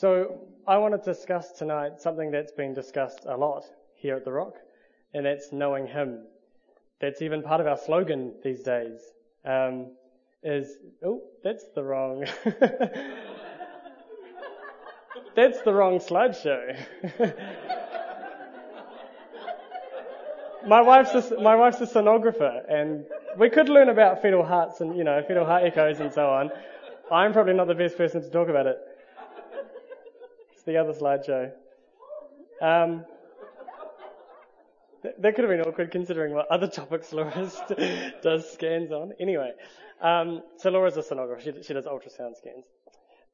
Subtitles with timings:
[0.00, 3.64] So I want to discuss tonight something that's been discussed a lot
[3.96, 4.54] here at the Rock,
[5.12, 6.20] and that's knowing Him.
[7.00, 9.00] That's even part of our slogan these days.
[9.44, 9.90] Um,
[10.44, 12.24] is oh, that's the wrong.
[15.34, 16.78] that's the wrong slideshow.
[20.64, 23.04] my wife's a, my wife's a sonographer, and
[23.36, 26.52] we could learn about fetal hearts and you know fetal heart echoes and so on.
[27.10, 28.78] I'm probably not the best person to talk about it.
[30.68, 31.50] The other slideshow.
[32.60, 33.06] Um,
[35.02, 37.32] that could have been awkward considering what other topics Laura
[38.22, 39.14] does scans on.
[39.18, 39.52] Anyway,
[40.02, 41.40] um, so Laura's a sonographer.
[41.40, 42.66] She, she does ultrasound scans.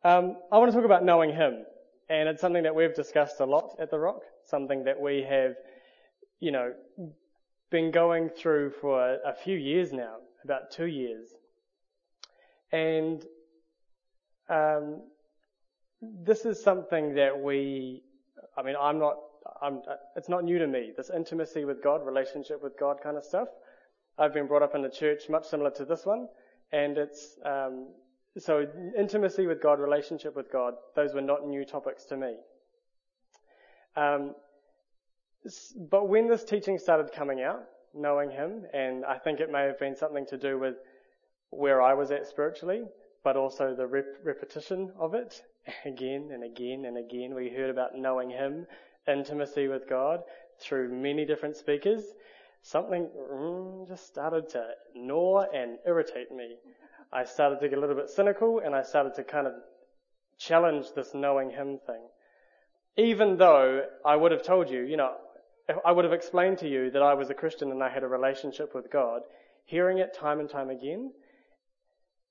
[0.05, 1.65] Um, I want to talk about knowing Him,
[2.09, 4.21] and it's something that we've discussed a lot at the Rock.
[4.45, 5.57] Something that we have,
[6.39, 6.73] you know,
[7.73, 11.31] been going through for a, a few years now, about two years,
[12.71, 13.25] and
[14.49, 15.01] um,
[16.25, 18.03] this is something that we.
[18.57, 19.17] I mean, I'm not
[19.61, 19.83] I'm,
[20.17, 20.93] it's not new to me.
[20.97, 23.49] This intimacy with God, relationship with God kind of stuff.
[24.19, 26.29] I've been brought up in a church much similar to this one,
[26.73, 27.89] and it's um,
[28.39, 30.75] so intimacy with God, relationship with God.
[30.95, 32.35] Those were not new topics to me.
[33.97, 34.35] Um,
[35.91, 39.79] but when this teaching started coming out, knowing Him, and I think it may have
[39.79, 40.77] been something to do with
[41.51, 42.83] where I was at spiritually,
[43.23, 45.43] but also the rep- repetition of it
[45.85, 47.35] again and again and again.
[47.35, 48.67] We heard about knowing Him
[49.09, 50.21] intimacy with God
[50.61, 52.03] through many different speakers,
[52.63, 56.57] something mm, just started to gnaw and irritate me.
[57.13, 59.55] I started to get a little bit cynical and I started to kind of
[60.39, 62.03] challenge this knowing Him thing.
[62.97, 65.15] Even though I would have told you, you know,
[65.85, 68.09] I would have explained to you that I was a Christian and I had a
[68.09, 69.23] relationship with God,
[69.65, 71.13] hearing it time and time again,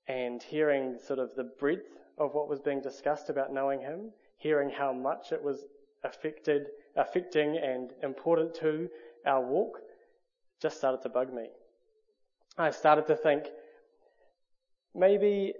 [0.06, 4.70] and hearing sort of the breadth of what was being discussed about knowing Him, hearing
[4.70, 5.64] how much it was
[6.04, 8.88] affected, affecting and important to
[9.26, 9.78] our walk
[10.60, 11.48] just started to bug me.
[12.56, 13.44] I started to think
[14.94, 15.54] maybe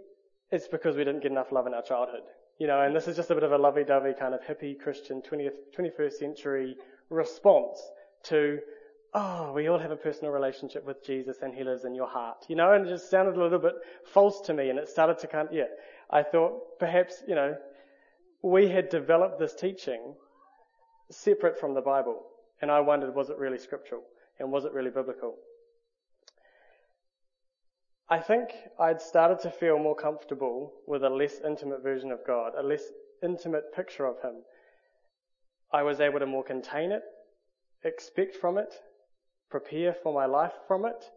[0.51, 2.23] it's because we didn't get enough love in our childhood.
[2.59, 5.21] You know, and this is just a bit of a lovey-dovey kind of hippie Christian
[5.21, 6.77] 20th, 21st century
[7.11, 7.81] response
[8.25, 8.61] to,
[9.12, 12.45] oh, we all have a personal relationship with Jesus and he lives in your heart.
[12.49, 13.75] You know, and it just sounded a little bit
[14.07, 15.65] false to me and it started to kind of, yeah,
[16.10, 17.56] I thought perhaps, you know,
[18.42, 20.15] we had developed this teaching
[21.10, 22.22] separate from the Bible.
[22.60, 24.03] And I wondered, was it really scriptural?
[24.38, 25.37] And was it really biblical?
[28.09, 32.53] I think I'd started to feel more comfortable with a less intimate version of God,
[32.56, 32.82] a less
[33.22, 34.42] intimate picture of Him.
[35.72, 37.03] I was able to more contain it,
[37.82, 38.75] expect from it,
[39.50, 41.10] prepare for my life from it.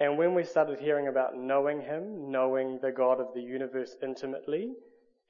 [0.00, 4.72] And when we started hearing about knowing Him, knowing the God of the universe intimately,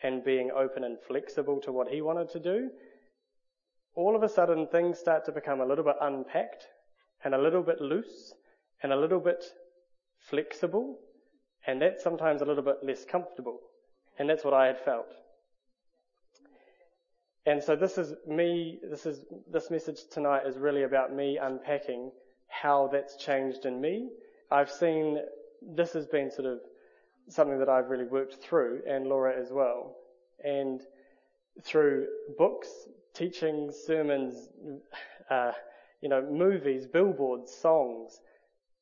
[0.03, 2.71] and being open and flexible to what He wanted to do,
[3.95, 6.67] all of a sudden things start to become a little bit unpacked
[7.25, 8.33] and a little bit loose
[8.83, 9.45] and a little bit
[10.21, 10.99] flexible
[11.69, 13.61] and that's sometimes a little bit less comfortable.
[14.19, 15.12] And that's what I had felt.
[17.45, 22.11] And so this is me, this is, this message tonight is really about me unpacking
[22.49, 24.09] how that's changed in me.
[24.50, 25.19] I've seen,
[25.62, 26.60] this has been sort of
[27.28, 29.97] something that I've really worked through and Laura as well.
[30.44, 30.81] And
[31.62, 32.06] through
[32.38, 32.69] books,
[33.14, 34.48] teachings, sermons,
[35.31, 35.53] uh,
[36.00, 38.20] you know, movies, billboards, songs.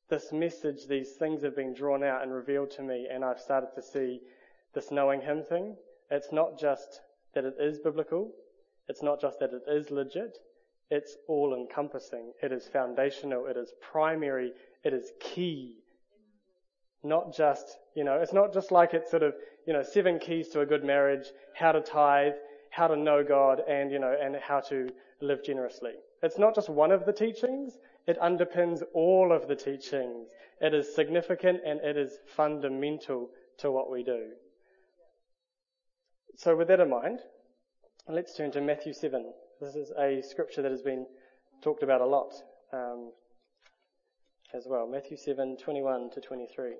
[0.09, 3.69] This message, these things have been drawn out and revealed to me, and I've started
[3.75, 4.21] to see
[4.73, 5.75] this knowing Him thing.
[6.11, 7.01] It's not just
[7.33, 8.31] that it is biblical.
[8.87, 10.37] It's not just that it is legit.
[10.89, 12.31] It's all encompassing.
[12.41, 13.47] It is foundational.
[13.47, 14.53] It is primary.
[14.87, 15.79] It is key.
[17.03, 19.33] Not just, you know, it's not just like it's sort of,
[19.65, 22.35] you know, seven keys to a good marriage, how to tithe,
[22.69, 24.87] how to know God and, you know, and how to
[25.19, 25.91] live generously.
[26.23, 27.73] It's not just one of the teachings,
[28.07, 30.29] it underpins all of the teachings.
[30.61, 34.29] It is significant and it is fundamental to what we do.
[36.37, 37.19] So with that in mind,
[38.07, 39.33] let's turn to Matthew 7.
[39.59, 41.05] This is a scripture that has been
[41.61, 42.31] talked about a lot
[42.71, 43.11] um,
[44.53, 44.87] as well.
[44.87, 46.73] Matthew 7, 21 to 23.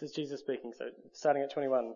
[0.00, 1.94] This is Jesus speaking, so starting at 21.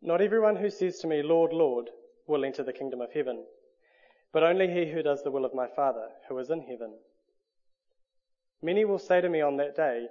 [0.00, 1.90] Not everyone who says to me, Lord, Lord,
[2.26, 3.44] will enter the kingdom of heaven,
[4.32, 6.94] but only he who does the will of my Father who is in heaven.
[8.62, 10.06] Many will say to me on that day,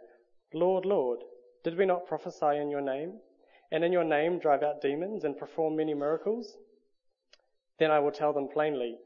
[0.53, 1.19] Lord, Lord,
[1.63, 3.13] did we not prophesy in your name,
[3.71, 6.57] and in your name drive out demons and perform many miracles?
[7.79, 8.97] Then I will tell them plainly,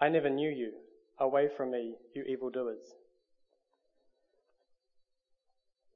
[0.00, 0.72] I never knew you.
[1.18, 2.82] Away from me, you evildoers.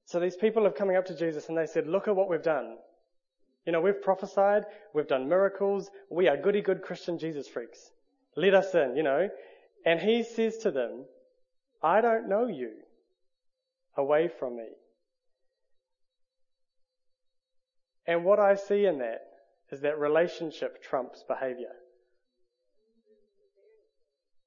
[0.05, 2.43] So these people are coming up to Jesus and they said, look at what we've
[2.43, 2.77] done.
[3.65, 4.65] You know, we've prophesied,
[4.95, 7.91] we've done miracles, we are goody good Christian Jesus freaks.
[8.37, 9.29] Let us in, you know.
[9.85, 11.07] And he says to them,
[11.83, 12.73] I don't know you.
[13.97, 14.69] Away from me.
[18.07, 19.23] And what I see in that
[19.71, 21.73] is that relationship trumps behavior.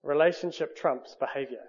[0.04, 1.66] Relationship trumps behavior.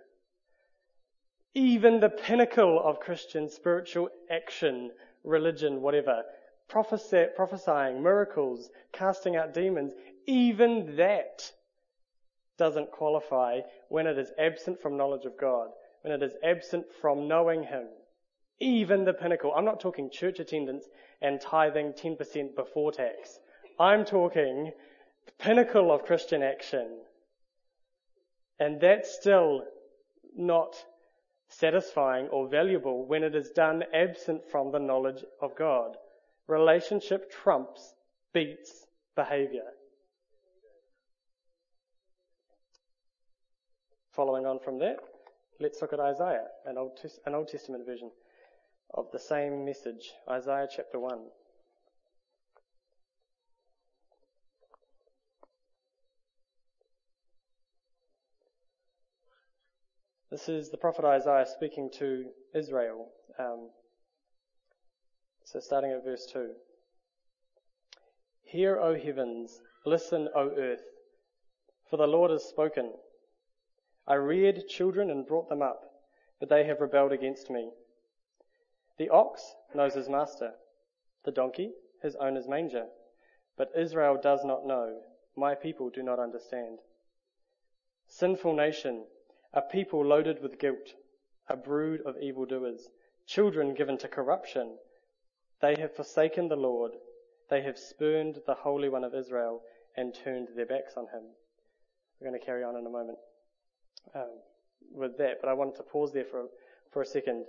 [1.55, 4.93] Even the pinnacle of Christian spiritual action,
[5.25, 6.23] religion, whatever,
[6.69, 9.93] prophesying, miracles, casting out demons,
[10.27, 11.51] even that
[12.57, 13.59] doesn't qualify
[13.89, 15.71] when it is absent from knowledge of God,
[16.03, 17.87] when it is absent from knowing Him.
[18.61, 19.53] Even the pinnacle.
[19.57, 20.85] I'm not talking church attendance
[21.23, 23.39] and tithing 10% before tax.
[23.79, 24.73] I'm talking
[25.27, 27.01] the pinnacle of Christian action.
[28.59, 29.65] And that's still
[30.37, 30.77] not
[31.49, 35.97] satisfying or valuable when it is done absent from the knowledge of God.
[36.47, 37.95] Relationship trumps,
[38.35, 38.87] beats
[39.17, 39.65] behavior.
[44.13, 44.97] Following on from that,
[45.61, 48.11] let's look at Isaiah, an Old, an Old Testament version
[48.95, 50.13] of the same message.
[50.29, 51.19] Isaiah chapter 1.
[60.31, 63.09] This is the prophet Isaiah speaking to Israel.
[63.39, 63.71] Um,
[65.45, 66.51] so starting at verse 2.
[68.45, 70.85] Hear, O heavens, listen, O earth,
[71.89, 72.93] for the Lord has spoken.
[74.07, 75.83] I reared children and brought them up,
[76.39, 77.71] but they have rebelled against me.
[79.01, 80.53] The ox knows his master,
[81.25, 82.85] the donkey his owner's manger,
[83.57, 85.01] but Israel does not know,
[85.35, 86.81] my people do not understand.
[88.09, 89.07] Sinful nation,
[89.55, 90.93] a people loaded with guilt,
[91.49, 92.91] a brood of evildoers,
[93.27, 94.77] children given to corruption.
[95.63, 96.93] They have forsaken the Lord.
[97.49, 99.63] They have spurned the Holy One of Israel
[99.97, 101.23] and turned their backs on him.
[102.21, 103.17] We're going to carry on in a moment
[104.15, 104.41] um,
[104.93, 106.49] with that, but I wanted to pause there for,
[106.93, 107.47] for a second.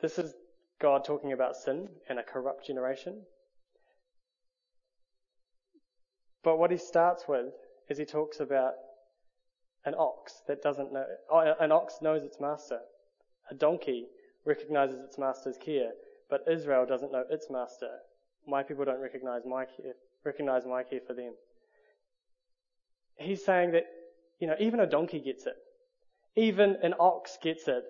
[0.00, 0.34] This is
[0.80, 3.22] God talking about sin and a corrupt generation.
[6.42, 7.52] But what he starts with
[7.88, 8.72] is he talks about
[9.84, 12.78] an ox that doesn't know, oh, an ox knows its master.
[13.50, 14.06] A donkey
[14.46, 15.90] recognizes its master's care,
[16.30, 17.90] but Israel doesn't know its master.
[18.46, 19.94] My people don't recognize my care,
[20.24, 21.34] recognize my care for them.
[23.16, 23.84] He's saying that,
[24.38, 25.56] you know, even a donkey gets it.
[26.36, 27.84] Even an ox gets it.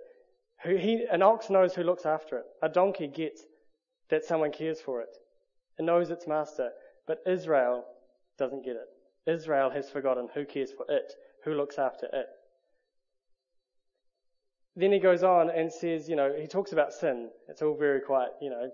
[0.64, 2.44] Who he, an ox knows who looks after it.
[2.62, 3.42] A donkey gets
[4.10, 5.16] that someone cares for it.
[5.78, 6.70] It knows its master.
[7.06, 7.84] But Israel
[8.38, 9.30] doesn't get it.
[9.30, 11.12] Israel has forgotten who cares for it,
[11.44, 12.26] who looks after it.
[14.76, 17.30] Then he goes on and says, you know, he talks about sin.
[17.48, 18.70] It's all very quite, you know,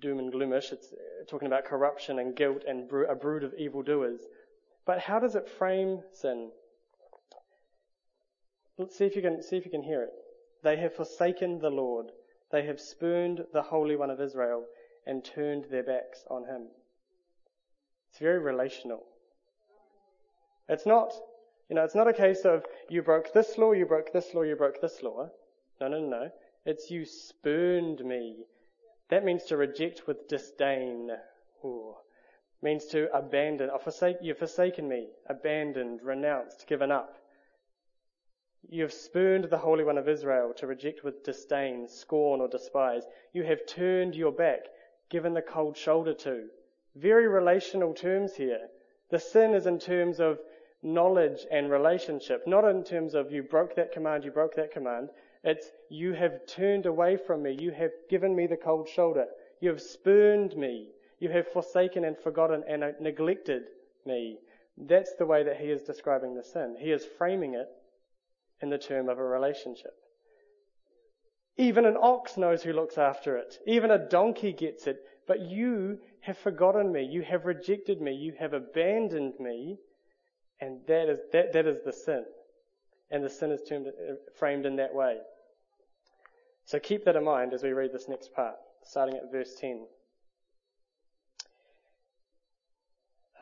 [0.00, 0.72] doom and gloomish.
[0.72, 0.92] It's
[1.28, 4.20] talking about corruption and guilt and a brood of evildoers.
[4.86, 6.50] But how does it frame sin?
[8.78, 10.10] Let's see if you can see if you can hear it.
[10.62, 12.06] They have forsaken the Lord.
[12.50, 14.64] They have spurned the Holy One of Israel
[15.06, 16.68] and turned their backs on him.
[18.10, 19.04] It's very relational.
[20.68, 21.12] It's not,
[21.68, 24.42] you know, it's not a case of you broke this law, you broke this law,
[24.42, 25.28] you broke this law.
[25.80, 26.30] No, no, no.
[26.64, 28.44] It's you spurned me.
[29.10, 31.10] That means to reject with disdain.
[31.64, 31.94] Ooh.
[32.62, 37.16] Means to abandon, or forsake, you've forsaken me, abandoned, renounced, given up.
[38.68, 43.02] You have spurned the Holy One of Israel to reject with disdain, scorn, or despise.
[43.32, 44.68] You have turned your back,
[45.10, 46.48] given the cold shoulder to.
[46.94, 48.70] Very relational terms here.
[49.10, 50.40] The sin is in terms of
[50.82, 55.10] knowledge and relationship, not in terms of you broke that command, you broke that command.
[55.44, 59.26] It's you have turned away from me, you have given me the cold shoulder,
[59.60, 60.88] you have spurned me,
[61.18, 63.64] you have forsaken and forgotten and neglected
[64.06, 64.38] me.
[64.78, 66.76] That's the way that he is describing the sin.
[66.78, 67.68] He is framing it
[68.62, 69.94] in the term of a relationship.
[71.56, 73.58] Even an ox knows who looks after it.
[73.66, 75.04] Even a donkey gets it.
[75.26, 77.04] But you have forgotten me.
[77.04, 78.12] You have rejected me.
[78.14, 79.78] You have abandoned me.
[80.60, 82.24] And that is, that, that is the sin.
[83.10, 83.88] And the sin is termed,
[84.38, 85.18] framed in that way.
[86.64, 89.84] So keep that in mind as we read this next part, starting at verse 10.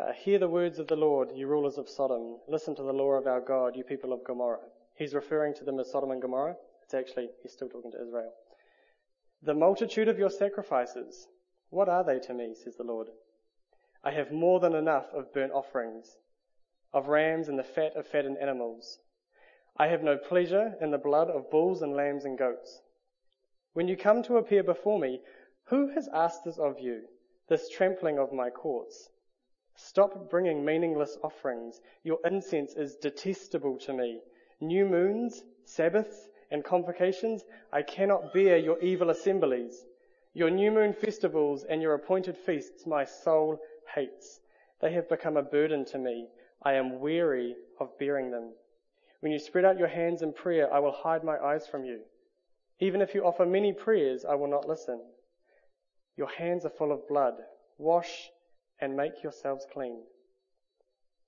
[0.01, 2.39] Uh, hear the words of the Lord, you rulers of Sodom.
[2.49, 4.61] Listen to the law of our God, you people of Gomorrah.
[5.01, 6.57] He's referring to them as Sodom and Gomorrah.
[6.83, 8.35] It's actually, he's still talking to Israel.
[9.43, 11.27] The multitude of your sacrifices,
[11.71, 13.09] what are they to me, says the Lord?
[14.05, 16.19] I have more than enough of burnt offerings,
[16.93, 18.99] of rams and the fat of fattened animals.
[19.79, 22.83] I have no pleasure in the blood of bulls and lambs and goats.
[23.73, 25.23] When you come to appear before me,
[25.69, 27.05] who has asked this of you,
[27.49, 29.09] this trampling of my courts?
[29.77, 31.81] Stop bringing meaningless offerings.
[32.05, 34.21] Your incense is detestable to me.
[34.61, 39.85] New moons, Sabbaths, and convocations, I cannot bear your evil assemblies.
[40.35, 43.59] Your new moon festivals and your appointed feasts my soul
[43.95, 44.41] hates.
[44.81, 46.29] They have become a burden to me.
[46.63, 48.53] I am weary of bearing them.
[49.21, 52.01] When you spread out your hands in prayer, I will hide my eyes from you.
[52.81, 55.01] Even if you offer many prayers, I will not listen.
[56.17, 57.35] Your hands are full of blood.
[57.79, 58.31] Wash
[58.81, 60.03] and make yourselves clean.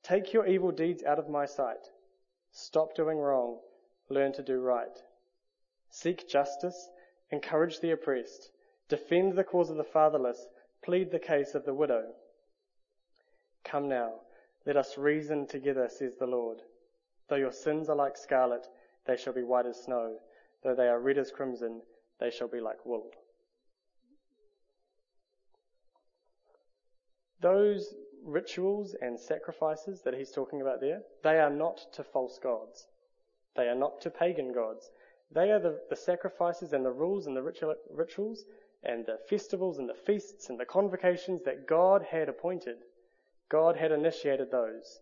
[0.02, 1.90] Take your evil deeds out of my sight.
[2.52, 3.58] Stop doing wrong.
[4.08, 4.96] Learn to do right.
[5.90, 6.90] Seek justice.
[7.30, 8.50] Encourage the oppressed.
[8.88, 10.46] Defend the cause of the fatherless.
[10.84, 12.12] Plead the case of the widow.
[13.64, 14.12] Come now.
[14.66, 16.58] Let us reason together, says the Lord.
[17.28, 18.66] Though your sins are like scarlet,
[19.06, 20.18] they shall be white as snow.
[20.62, 21.80] Though they are red as crimson,
[22.20, 23.10] they shall be like wool.
[27.40, 27.94] Those
[28.24, 32.86] rituals and sacrifices that he's talking about there, they are not to false gods.
[33.56, 34.90] They are not to pagan gods.
[35.30, 38.44] They are the, the sacrifices and the rules and the ritual, rituals
[38.82, 42.78] and the festivals and the feasts and the convocations that God had appointed.
[43.48, 45.00] God had initiated those.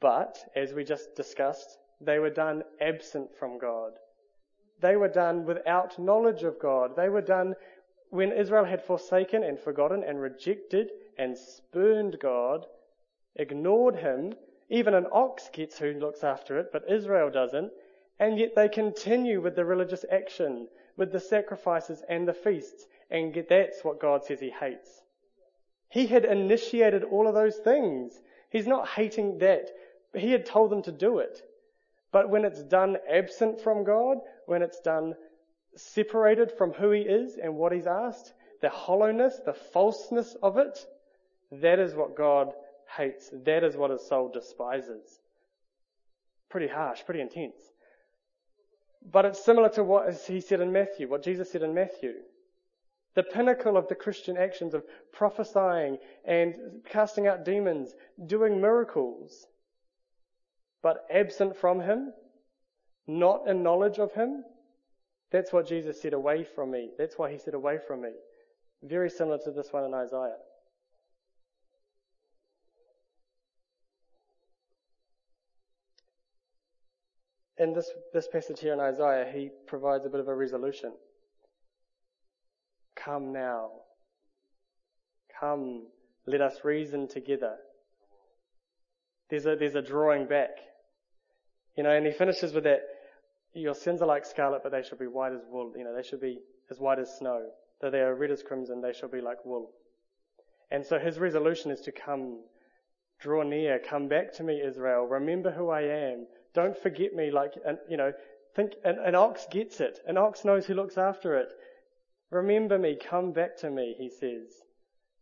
[0.00, 3.92] But, as we just discussed, they were done absent from God.
[4.80, 6.96] They were done without knowledge of God.
[6.96, 7.54] They were done
[8.10, 12.66] when Israel had forsaken and forgotten and rejected and spurned God,
[13.36, 14.32] ignored Him.
[14.70, 17.70] Even an ox gets who looks after it, but Israel doesn't.
[18.18, 23.34] And yet they continue with the religious action, with the sacrifices and the feasts, and
[23.48, 25.02] that's what God says He hates.
[25.90, 28.18] He had initiated all of those things.
[28.48, 29.70] He's not hating that.
[30.14, 31.42] He had told them to do it.
[32.12, 35.14] But when it's done absent from God, when it's done
[35.76, 40.86] separated from who He is and what He's asked, the hollowness, the falseness of it,
[41.52, 42.52] that is what God
[42.96, 43.30] hates.
[43.44, 45.20] That is what His soul despises.
[46.48, 47.56] Pretty harsh, pretty intense.
[49.10, 52.14] But it's similar to what He said in Matthew, what Jesus said in Matthew.
[53.14, 56.54] The pinnacle of the Christian actions of prophesying and
[56.88, 57.94] casting out demons,
[58.26, 59.46] doing miracles,
[60.82, 62.12] but absent from Him,
[63.08, 64.44] not in knowledge of Him.
[65.32, 66.90] That's what Jesus said, away from me.
[66.98, 68.12] That's why He said, away from me.
[68.82, 70.36] Very similar to this one in Isaiah.
[77.60, 80.94] In this, this passage here in Isaiah, he provides a bit of a resolution.
[82.96, 83.68] Come now.
[85.38, 85.88] Come,
[86.26, 87.56] let us reason together.
[89.28, 90.48] There's a, there's a drawing back.
[91.76, 92.80] You know, and he finishes with that,
[93.52, 95.74] your sins are like scarlet, but they shall be white as wool.
[95.76, 96.38] You know, they shall be
[96.70, 97.42] as white as snow.
[97.82, 99.72] Though they are red as crimson, they shall be like wool.
[100.70, 102.38] And so his resolution is to come,
[103.20, 105.04] draw near, come back to me, Israel.
[105.04, 106.26] Remember who I am.
[106.54, 108.12] Don't forget me like, and, you know,
[108.54, 110.00] think, an, an ox gets it.
[110.06, 111.52] An ox knows who looks after it.
[112.30, 114.52] Remember me, come back to me, he says.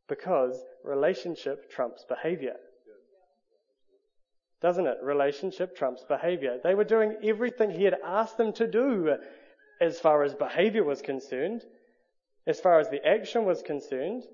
[0.08, 2.56] Because relationship trumps behavior.
[4.60, 4.98] Doesn't it?
[5.02, 6.58] Relationship trumps behavior.
[6.62, 9.16] They were doing everything he had asked them to do
[9.80, 11.62] as far as behavior was concerned,
[12.46, 14.24] as far as the action was concerned,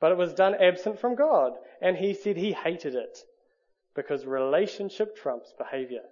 [0.00, 1.52] but it was done absent from God.
[1.82, 3.18] And he said he hated it
[3.98, 6.04] because relationship trumps behavior.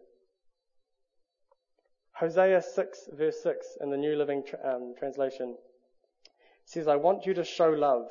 [2.14, 5.57] Hosea 6 verse 6 in the New Living um, Translation
[6.64, 8.09] says, I want you to show love,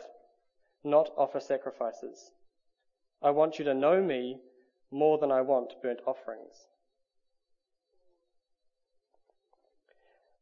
[0.86, 2.32] not offer sacrifices.
[3.22, 4.38] I want you to know me
[4.92, 6.56] more than I want burnt offerings.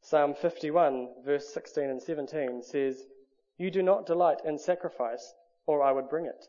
[0.01, 3.01] Psalm 51 verse 16 and 17 says,
[3.57, 5.33] You do not delight in sacrifice,
[5.65, 6.45] or I would bring it.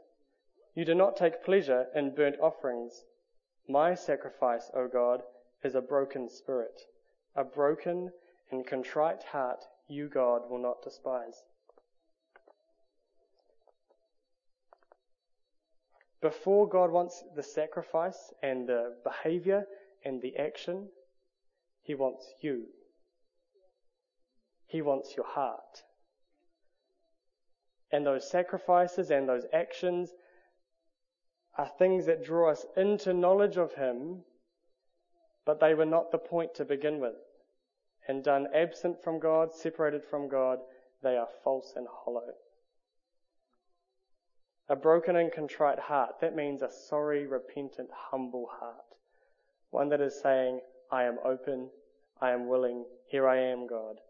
[0.74, 3.04] You do not take pleasure in burnt offerings.
[3.68, 5.22] My sacrifice, O God,
[5.62, 6.80] is a broken spirit.
[7.36, 8.10] A broken
[8.50, 11.42] and contrite heart you, God, will not despise.
[16.20, 19.66] Before God wants the sacrifice and the behavior
[20.04, 20.88] and the action,
[21.82, 22.64] He wants you.
[24.66, 25.82] He wants your heart.
[27.92, 30.10] And those sacrifices and those actions
[31.56, 34.22] are things that draw us into knowledge of Him,
[35.44, 37.14] but they were not the point to begin with.
[38.06, 40.58] And done absent from God, separated from God,
[41.02, 42.34] they are false and hollow.
[44.68, 46.20] A broken and contrite heart.
[46.20, 48.96] That means a sorry, repentant, humble heart.
[49.70, 51.68] One that is saying, I am open,
[52.20, 54.00] I am willing, here I am, God.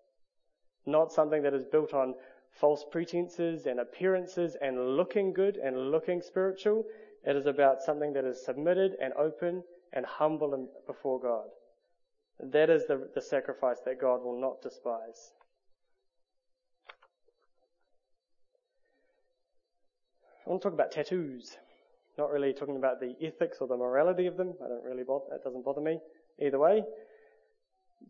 [0.87, 2.15] Not something that is built on
[2.51, 6.85] false pretenses and appearances and looking good and looking spiritual.
[7.27, 9.63] It is about something that is submitted and open
[9.93, 11.47] and humble before God.
[12.53, 15.33] That is the, the sacrifice that God will not despise.
[20.47, 21.57] I want to talk about tattoos.
[22.19, 24.53] Not really talking about the ethics or the morality of them.
[24.65, 25.99] I don't really bother, that doesn't bother me
[26.41, 26.85] either way.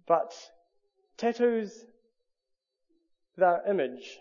[0.06, 0.34] But
[1.16, 1.84] tattoos,
[3.36, 4.18] they're image.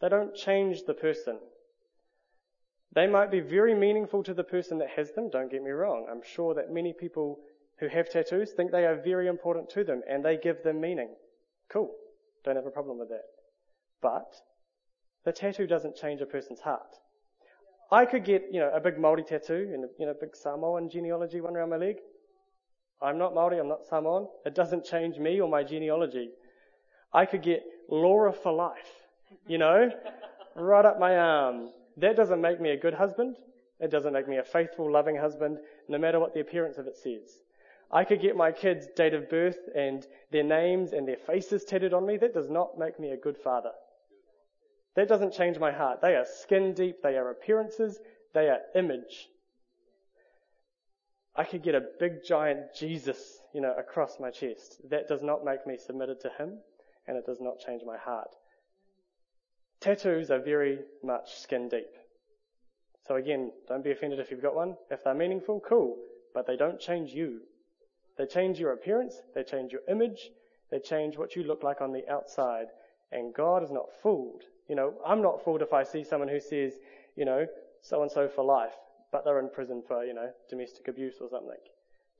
[0.00, 1.38] They don't change the person.
[2.94, 6.06] They might be very meaningful to the person that has them, don't get me wrong.
[6.10, 7.40] I'm sure that many people
[7.80, 11.08] who have tattoos think they are very important to them and they give them meaning.
[11.68, 11.90] Cool.
[12.44, 13.24] Don't have a problem with that.
[14.00, 14.32] But
[15.24, 16.96] the tattoo doesn't change a person's heart.
[17.90, 21.40] I could get, you know, a big Māori tattoo and, you know, big Samoan genealogy
[21.40, 21.96] one around my leg.
[23.02, 24.28] I'm not Māori, I'm not Samoan.
[24.46, 26.30] It doesn't change me or my genealogy.
[27.12, 28.88] I could get Laura for life,
[29.46, 29.90] you know,
[30.56, 31.70] right up my arm.
[31.96, 33.36] That doesn't make me a good husband.
[33.80, 35.58] It doesn't make me a faithful, loving husband,
[35.88, 37.40] no matter what the appearance of it says.
[37.90, 41.94] I could get my kids' date of birth and their names and their faces tattooed
[41.94, 42.16] on me.
[42.16, 43.72] That does not make me a good father.
[44.96, 46.00] That doesn't change my heart.
[46.00, 47.02] They are skin deep.
[47.02, 47.98] They are appearances.
[48.32, 49.28] They are image.
[51.36, 54.80] I could get a big giant Jesus, you know, across my chest.
[54.88, 56.58] That does not make me submitted to Him
[57.06, 58.34] and it does not change my heart.
[59.84, 61.90] Tattoos are very much skin deep.
[63.06, 64.76] So again, don't be offended if you've got one.
[64.90, 65.98] If they're meaningful, cool.
[66.32, 67.40] But they don't change you.
[68.16, 69.20] They change your appearance.
[69.34, 70.30] They change your image.
[70.70, 72.68] They change what you look like on the outside.
[73.12, 74.44] And God is not fooled.
[74.70, 76.72] You know, I'm not fooled if I see someone who says,
[77.14, 77.46] you know,
[77.82, 78.72] so and so for life,
[79.12, 81.60] but they're in prison for, you know, domestic abuse or something.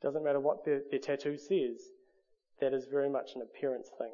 [0.03, 1.81] Doesn't matter what their, their tattoo says.
[2.61, 4.13] That is very much an appearance thing.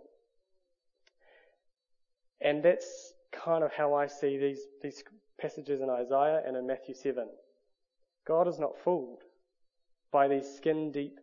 [2.40, 5.02] And that's kind of how I see these, these
[5.40, 7.26] passages in Isaiah and in Matthew 7.
[8.26, 9.22] God is not fooled
[10.12, 11.18] by these skin deep,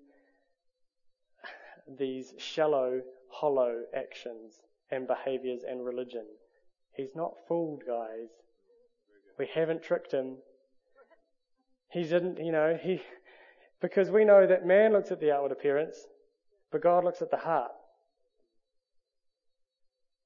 [1.97, 4.59] these shallow, hollow actions
[4.91, 6.25] and behaviors and religion.
[6.95, 8.29] He's not fooled, guys.
[9.37, 10.37] We haven't tricked him.
[11.91, 13.01] He didn't, you know, he,
[13.81, 15.97] because we know that man looks at the outward appearance,
[16.71, 17.71] but God looks at the heart.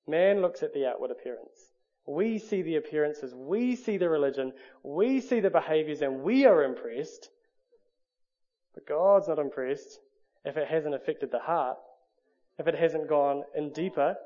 [0.08, 1.72] Man looks at the outward appearance.
[2.08, 6.64] We see the appearances, we see the religion, we see the behaviors, and we are
[6.64, 7.30] impressed.
[8.74, 10.00] But God's not impressed
[10.44, 11.78] if it hasn't affected the heart,
[12.58, 14.18] if it hasn't gone in deeper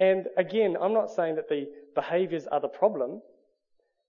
[0.00, 3.22] and again, I'm not saying that the behaviors are the problem.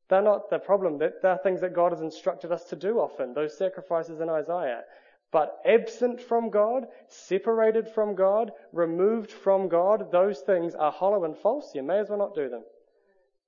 [0.10, 1.00] They're not the problem.
[1.00, 4.82] They're things that God has instructed us to do often, those sacrifices in Isaiah.
[5.36, 11.38] But absent from God, separated from God, removed from God, those things are hollow and
[11.38, 11.76] false.
[11.76, 12.63] You may as well not do them.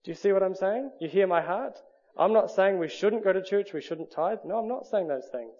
[0.03, 0.91] Do you see what I'm saying?
[0.99, 1.79] You hear my heart?
[2.17, 4.39] I'm not saying we shouldn't go to church, we shouldn't tithe.
[4.43, 5.53] No, I'm not saying those things.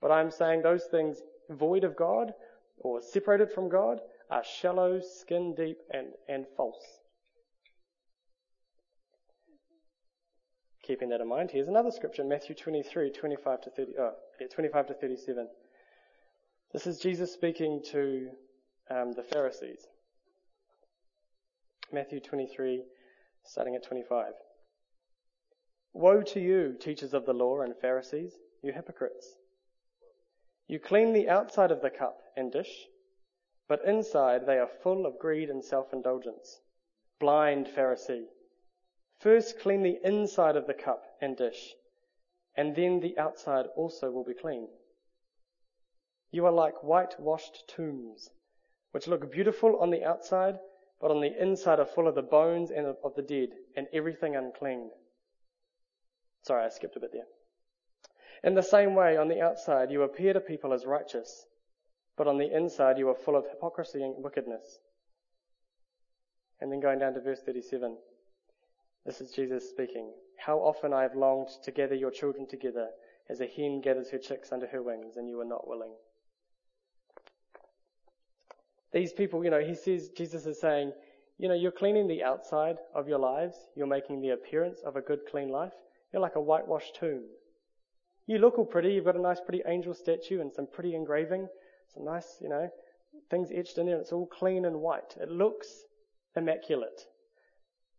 [0.00, 2.34] But I'm saying those things void of God
[2.78, 3.98] or separated from God
[4.30, 7.00] are shallow, skin deep, and, and false.
[10.84, 14.86] Keeping that in mind, here's another scripture, Matthew 23, 25 to 30, oh, yeah, 25
[14.86, 15.48] to 37.
[16.74, 18.30] This is Jesus speaking to
[18.90, 19.86] um, the Pharisees.
[21.92, 22.82] Matthew 23,
[23.44, 24.32] starting at 25.
[25.92, 29.36] Woe to you, teachers of the law and Pharisees, you hypocrites!
[30.66, 32.88] You clean the outside of the cup and dish,
[33.68, 36.58] but inside they are full of greed and self-indulgence.
[37.20, 38.24] Blind Pharisee.
[39.20, 41.72] First clean the inside of the cup and dish,
[42.56, 44.66] and then the outside also will be clean.
[46.34, 48.28] You are like whitewashed tombs,
[48.90, 50.58] which look beautiful on the outside,
[51.00, 54.34] but on the inside are full of the bones and of the dead, and everything
[54.34, 54.90] unclean.
[56.42, 57.28] Sorry, I skipped a bit there.
[58.42, 61.46] In the same way, on the outside, you appear to people as righteous,
[62.16, 64.80] but on the inside you are full of hypocrisy and wickedness.
[66.60, 67.96] And then going down to verse 37.
[69.06, 70.12] This is Jesus speaking.
[70.36, 72.88] How often I have longed to gather your children together
[73.30, 75.92] as a hen gathers her chicks under her wings, and you were not willing.
[78.94, 80.92] These people, you know, he says, Jesus is saying,
[81.36, 83.56] you know, you're cleaning the outside of your lives.
[83.74, 85.72] You're making the appearance of a good, clean life.
[86.12, 87.24] You're like a whitewashed tomb.
[88.26, 88.92] You look all pretty.
[88.92, 91.48] You've got a nice, pretty angel statue and some pretty engraving.
[91.92, 92.70] Some nice, you know,
[93.30, 93.98] things etched in there.
[93.98, 95.16] It's all clean and white.
[95.20, 95.68] It looks
[96.36, 97.06] immaculate.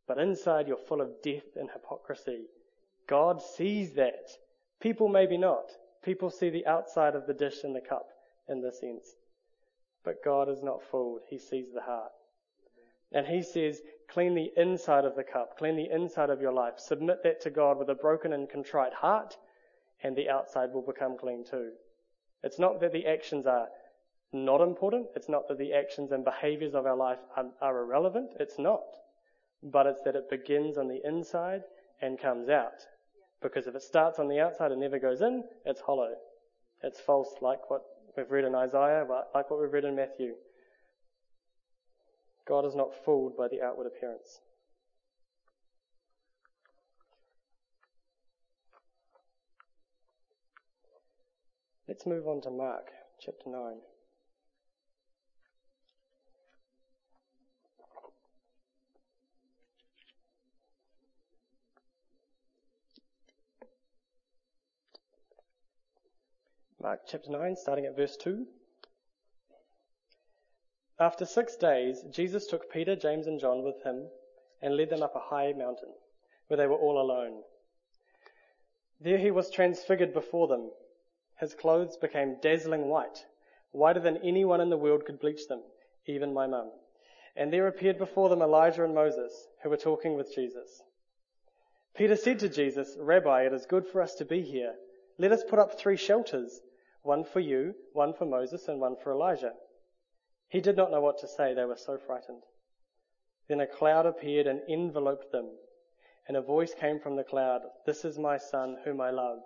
[0.07, 2.45] but inside you're full of death and hypocrisy.
[3.07, 4.29] God sees that.
[4.81, 5.71] People maybe not.
[6.03, 8.07] People see the outside of the dish and the cup
[8.47, 9.15] in this sense.
[10.05, 11.21] But God is not fooled.
[11.27, 12.11] He sees the heart.
[13.11, 16.75] And he says, clean the inside of the cup, clean the inside of your life,
[16.77, 19.35] submit that to God with a broken and contrite heart,
[20.03, 21.71] and the outside will become clean too.
[22.43, 23.67] It's not that the actions are
[24.31, 25.07] not important.
[25.15, 28.33] It's not that the actions and behaviors of our life are, are irrelevant.
[28.39, 28.83] It's not.
[29.63, 31.63] But it's that it begins on the inside
[32.01, 32.85] and comes out.
[33.41, 36.13] Because if it starts on the outside and never goes in, it's hollow.
[36.83, 37.81] It's false, like what
[38.17, 40.33] we've read in Isaiah, like what we've read in Matthew.
[42.47, 44.39] God is not fooled by the outward appearance.
[51.87, 52.87] Let's move on to Mark
[53.19, 53.77] chapter 9.
[66.85, 68.45] Mark chapter 9, starting at verse 2.
[70.99, 74.05] After six days, Jesus took Peter, James, and John with him
[74.61, 75.89] and led them up a high mountain,
[76.45, 77.41] where they were all alone.
[79.01, 80.69] There he was transfigured before them.
[81.39, 83.25] His clothes became dazzling white,
[83.71, 85.63] whiter than anyone in the world could bleach them,
[86.05, 86.69] even my mum.
[87.35, 90.83] And there appeared before them Elijah and Moses, who were talking with Jesus.
[91.95, 94.75] Peter said to Jesus, Rabbi, it is good for us to be here.
[95.17, 96.61] Let us put up three shelters,
[97.05, 99.53] one for you, one for Moses, and one for Elijah.
[100.49, 102.43] He did not know what to say, they were so frightened.
[103.47, 105.49] Then a cloud appeared and enveloped them,
[106.27, 109.39] and a voice came from the cloud, This is my son whom I love.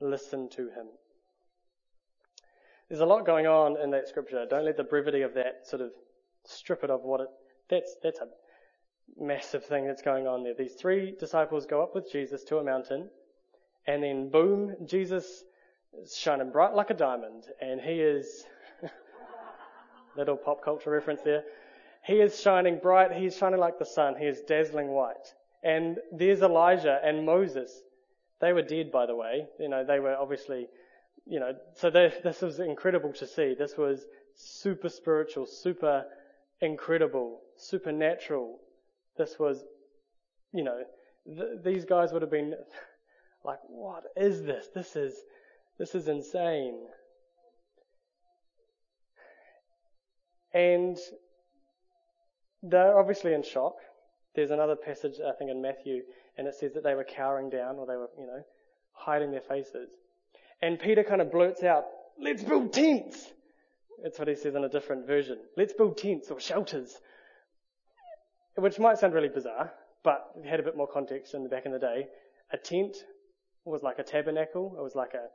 [0.00, 0.86] Listen to him.
[2.88, 4.46] There's a lot going on in that scripture.
[4.48, 5.90] Don't let the brevity of that sort of
[6.44, 7.28] strip it of what it,
[7.68, 8.28] that's, that's a
[9.18, 10.54] massive thing that's going on there.
[10.56, 13.08] These three disciples go up with Jesus to a mountain,
[13.86, 15.42] and then boom, Jesus
[16.14, 18.44] shining bright like a diamond, and he is
[20.16, 21.44] little pop culture reference there.
[22.04, 23.12] He is shining bright.
[23.12, 24.14] He's shining like the sun.
[24.16, 25.34] He is dazzling white.
[25.64, 27.82] And there's Elijah and Moses.
[28.40, 29.46] They were dead, by the way.
[29.58, 30.68] You know, they were obviously,
[31.26, 33.54] you know, so they, this was incredible to see.
[33.58, 34.04] This was
[34.36, 36.04] super spiritual, super
[36.60, 38.60] incredible, supernatural.
[39.18, 39.64] This was,
[40.52, 40.84] you know,
[41.26, 42.54] th- these guys would have been
[43.44, 44.68] like, what is this?
[44.74, 45.14] This is,
[45.78, 46.78] this is insane.
[50.54, 50.96] And
[52.62, 53.76] they're obviously in shock.
[54.34, 56.02] There's another passage, I think, in Matthew,
[56.36, 58.42] and it says that they were cowering down or they were, you know,
[58.92, 59.88] hiding their faces.
[60.62, 61.84] And Peter kind of blurts out,
[62.18, 63.32] let's build tents.
[64.02, 65.38] That's what he says in a different version.
[65.56, 66.94] Let's build tents or shelters.
[68.56, 71.66] Which might sound really bizarre, but you had a bit more context in the back
[71.66, 72.06] in the day,
[72.52, 72.96] a tent
[73.64, 75.26] was like a tabernacle, it was like a,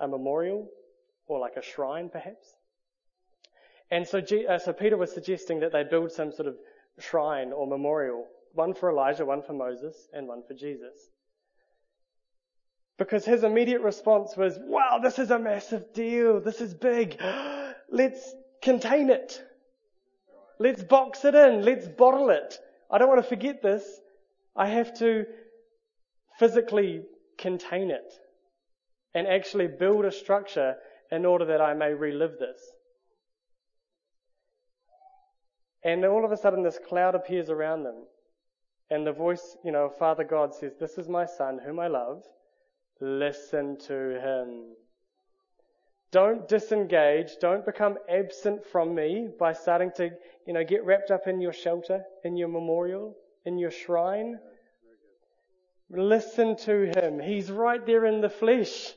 [0.00, 0.68] a memorial,
[1.26, 2.54] or like a shrine perhaps.
[3.90, 6.56] And so, uh, so Peter was suggesting that they build some sort of
[6.98, 11.10] shrine or memorial, one for Elijah, one for Moses, and one for Jesus.
[12.98, 16.40] Because his immediate response was, wow, this is a massive deal.
[16.40, 17.18] This is big.
[17.90, 19.42] Let's contain it.
[20.58, 21.62] Let's box it in.
[21.62, 22.58] Let's bottle it.
[22.90, 23.84] I don't want to forget this.
[24.56, 25.24] I have to
[26.38, 27.02] physically
[27.38, 28.12] contain it
[29.14, 30.76] and actually build a structure
[31.10, 32.60] in order that I may relive this.
[35.84, 38.04] And all of a sudden, this cloud appears around them.
[38.90, 42.22] And the voice, you know, Father God says, This is my son whom I love.
[43.00, 44.74] Listen to him.
[46.10, 47.36] Don't disengage.
[47.40, 50.10] Don't become absent from me by starting to,
[50.46, 54.38] you know, get wrapped up in your shelter, in your memorial, in your shrine.
[55.90, 57.18] Listen to him.
[57.18, 58.92] He's right there in the flesh.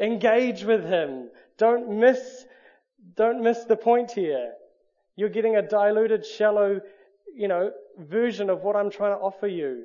[0.00, 1.30] Engage with him.
[1.58, 2.44] Don't miss,
[3.16, 4.52] don't miss the point here.
[5.14, 6.80] You're getting a diluted, shallow,
[7.34, 9.84] you know, version of what I'm trying to offer you.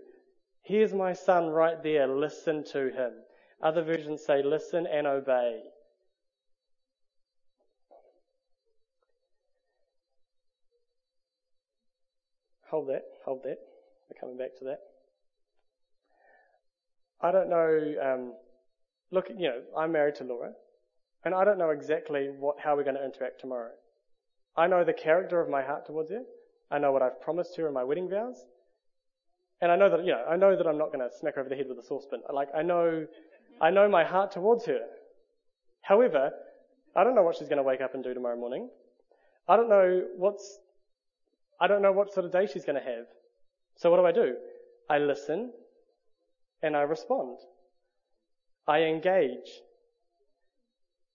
[0.63, 2.08] Here's my son right there.
[2.08, 3.13] Listen to him.
[3.62, 5.62] Other versions say listen and obey.
[12.70, 13.60] Hold that, hold that.
[14.10, 14.80] We're coming back to that.
[17.21, 18.34] I don't know, um,
[19.12, 20.51] look, you know, I'm married to Laura,
[21.25, 23.71] and I don't know exactly what, how we're going to interact tomorrow.
[24.56, 26.23] I know the character of my heart towards her.
[26.69, 28.45] I know what I've promised her in my wedding vows.
[29.62, 31.41] And I know that, you know, I know that I'm not going to smack her
[31.41, 32.21] over the head with a saucepan.
[32.32, 33.08] Like, I know,
[33.60, 34.80] I know my heart towards her.
[35.82, 36.32] However,
[36.95, 38.69] I don't know what she's going to wake up and do tomorrow morning.
[39.47, 40.60] I don't know what's,
[41.60, 43.06] I don't know what sort of day she's going to have.
[43.77, 44.36] So what do I do?
[44.89, 45.51] I listen
[46.62, 47.38] and I respond.
[48.67, 49.62] I engage.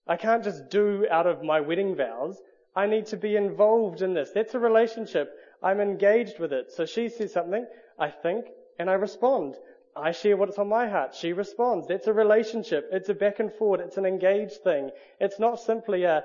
[0.07, 2.41] I can't just do out of my wedding vows.
[2.75, 4.31] I need to be involved in this.
[4.33, 5.31] That's a relationship.
[5.61, 6.71] I'm engaged with it.
[6.71, 7.65] So she says something,
[7.99, 8.45] I think,
[8.79, 9.55] and I respond.
[9.95, 11.13] I share what's on my heart.
[11.13, 11.87] She responds.
[11.87, 12.89] That's a relationship.
[12.91, 13.79] It's a back and forward.
[13.79, 14.89] It's an engaged thing.
[15.19, 16.23] It's not simply a,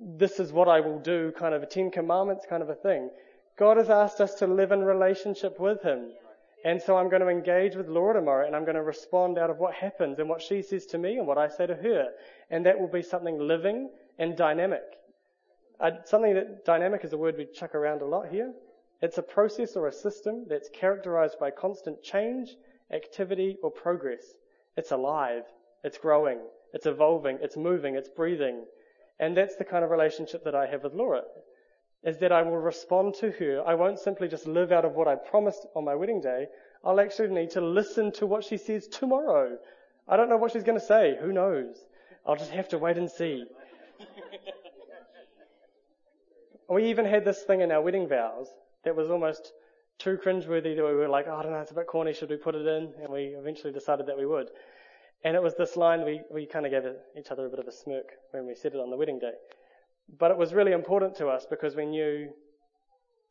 [0.00, 3.10] this is what I will do kind of a Ten Commandments kind of a thing.
[3.58, 6.12] God has asked us to live in relationship with Him.
[6.64, 9.50] And so I'm going to engage with Laura tomorrow and I'm going to respond out
[9.50, 12.08] of what happens and what she says to me and what I say to her.
[12.50, 14.82] And that will be something living and dynamic.
[15.80, 18.52] Uh, something that dynamic is a word we chuck around a lot here.
[19.00, 22.56] It's a process or a system that's characterized by constant change,
[22.92, 24.34] activity, or progress.
[24.76, 25.44] It's alive.
[25.84, 26.40] It's growing.
[26.72, 27.38] It's evolving.
[27.40, 27.94] It's moving.
[27.94, 28.64] It's breathing.
[29.20, 31.22] And that's the kind of relationship that I have with Laura
[32.04, 33.62] is that I will respond to her.
[33.66, 36.46] I won't simply just live out of what I promised on my wedding day.
[36.84, 39.58] I'll actually need to listen to what she says tomorrow.
[40.06, 41.16] I don't know what she's going to say.
[41.20, 41.76] Who knows?
[42.24, 43.44] I'll just have to wait and see.
[46.68, 48.46] we even had this thing in our wedding vows
[48.84, 49.52] that was almost
[49.98, 52.12] too cringeworthy that we were like, oh, I don't know, it's a bit corny.
[52.12, 52.92] Should we put it in?
[53.02, 54.50] And we eventually decided that we would.
[55.24, 56.84] And it was this line we, we kind of gave
[57.18, 59.32] each other a bit of a smirk when we said it on the wedding day.
[60.16, 62.30] But it was really important to us because we knew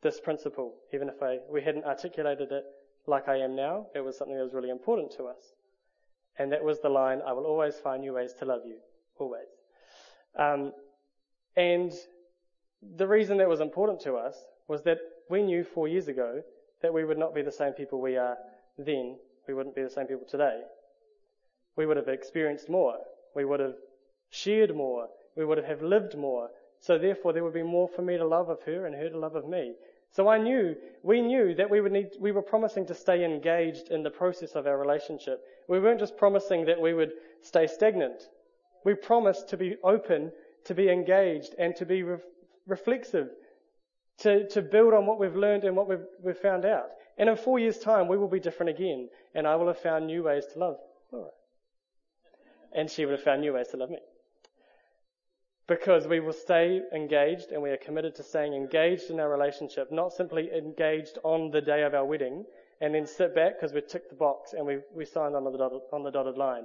[0.02, 2.64] this principle, even if I, we hadn't articulated it
[3.06, 5.54] like I am now, it was something that was really important to us.
[6.38, 8.76] And that was the line, I will always find new ways to love you.
[9.18, 9.48] Always.
[10.38, 10.72] Um,
[11.56, 11.92] and
[12.96, 14.36] the reason that was important to us
[14.68, 16.42] was that we knew four years ago
[16.80, 18.36] that we would not be the same people we are
[18.76, 19.16] then.
[19.48, 20.60] We wouldn't be the same people today.
[21.76, 22.98] We would have experienced more.
[23.34, 23.74] We would have
[24.30, 25.08] shared more.
[25.36, 26.50] We would have lived more.
[26.80, 29.18] So therefore there would be more for me to love of her and her to
[29.18, 29.74] love of me.
[30.10, 33.88] So I knew, we knew that we would need, we were promising to stay engaged
[33.90, 35.42] in the process of our relationship.
[35.68, 37.12] We weren't just promising that we would
[37.42, 38.22] stay stagnant.
[38.84, 40.32] We promised to be open,
[40.64, 42.18] to be engaged, and to be re-
[42.66, 43.28] reflexive,
[44.18, 46.88] to, to build on what we've learned and what we've, we've found out.
[47.18, 50.06] And in four years' time, we will be different again, and I will have found
[50.06, 50.78] new ways to love
[51.12, 51.30] Laura.
[52.72, 53.98] And she would have found new ways to love me
[55.68, 59.92] because we will stay engaged and we are committed to staying engaged in our relationship,
[59.92, 62.44] not simply engaged on the day of our wedding
[62.80, 65.56] and then sit back because we ticked the box and we, we signed on the,
[65.56, 66.64] dotted, on the dotted line.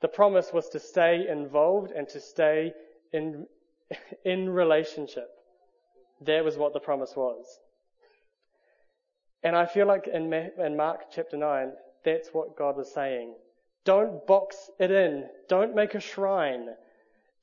[0.00, 2.72] The promise was to stay involved and to stay
[3.12, 3.46] in,
[4.24, 5.28] in relationship.
[6.20, 7.44] That was what the promise was.
[9.42, 11.72] And I feel like in, in Mark chapter 9,
[12.04, 13.34] that's what God was saying.
[13.84, 15.24] Don't box it in.
[15.48, 16.68] Don't make a shrine.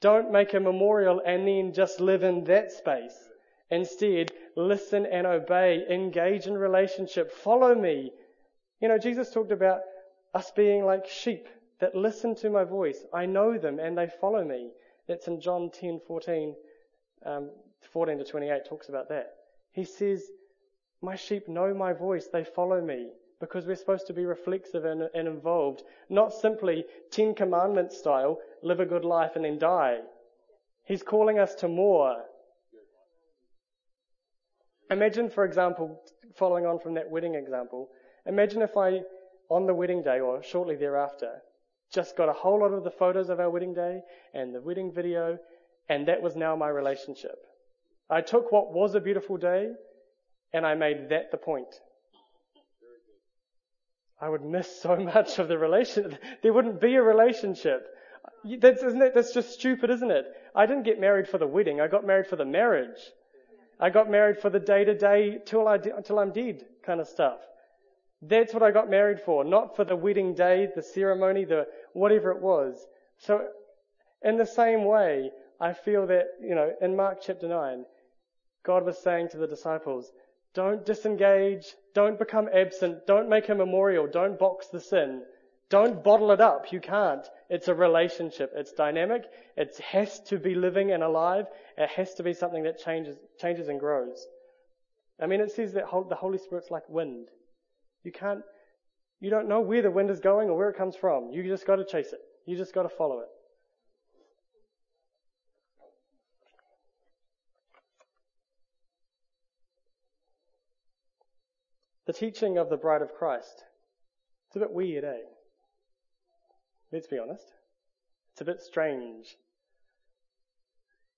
[0.04, 3.30] Don't make a memorial and then just live in that space.
[3.72, 8.12] Instead, listen and obey, engage in relationship, follow me.
[8.82, 9.80] You know, Jesus talked about
[10.34, 11.48] us being like sheep
[11.80, 13.06] that listen to my voice.
[13.14, 14.72] I know them and they follow me.
[15.08, 16.54] That's in John 10, 14,
[17.26, 17.52] um,
[17.94, 19.36] 14 to 28 talks about that.
[19.72, 20.32] He says,
[21.02, 23.08] my sheep know my voice, they follow me
[23.44, 28.80] because we're supposed to be reflexive and, and involved, not simply Ten Commandments style, live
[28.80, 29.98] a good life and then die.
[30.86, 32.24] He's calling us to more.
[34.90, 36.00] Imagine, for example,
[36.38, 37.90] following on from that wedding example,
[38.26, 39.02] imagine if I,
[39.50, 41.42] on the wedding day or shortly thereafter,
[41.94, 44.00] just got a whole lot of the photos of our wedding day
[44.34, 45.38] and the wedding video,
[45.90, 47.36] and that was now my relationship.
[48.10, 49.74] I took what was a beautiful day
[50.54, 51.82] and I made that the point.
[54.24, 56.22] I would miss so much of the relationship.
[56.42, 57.88] There wouldn't be a relationship.
[58.60, 60.26] That's, isn't it, that's just stupid, isn't it?
[60.56, 61.82] I didn't get married for the wedding.
[61.82, 63.00] I got married for the marriage.
[63.82, 67.08] I got married for the day to day till I till I'm dead kind of
[67.08, 67.40] stuff.
[68.22, 72.32] That's what I got married for, not for the wedding day, the ceremony, the whatever
[72.32, 72.88] it was.
[73.18, 73.46] So,
[74.22, 77.84] in the same way, I feel that you know in Mark chapter nine,
[78.64, 80.14] God was saying to the disciples,
[80.54, 81.66] don't disengage.
[81.96, 83.08] Don't become absent.
[83.08, 84.08] Don't make a memorial.
[84.08, 85.24] Don't box the sin.
[85.70, 86.72] Don't bottle it up.
[86.72, 87.26] You can't.
[87.50, 88.52] It's a relationship.
[88.56, 89.24] It's dynamic.
[89.58, 91.46] It has to be living and alive.
[91.78, 94.26] It has to be something that changes, changes and grows.
[95.20, 97.30] I mean, it says that the Holy Spirit's like wind.
[98.04, 98.42] You can't,
[99.20, 101.32] you don't know where the wind is going or where it comes from.
[101.32, 102.20] You just got to chase it.
[102.46, 103.30] You just got to follow it.
[112.06, 113.64] The teaching of the bride of Christ.
[114.48, 115.26] It's a bit weird, eh?
[116.92, 117.46] Let's be honest.
[118.34, 119.38] It's a bit strange.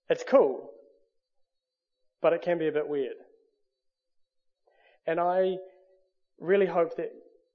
[0.10, 0.70] It's cool,
[2.22, 3.16] but it can be a bit weird.
[5.08, 5.58] And I,
[6.40, 7.12] really hope that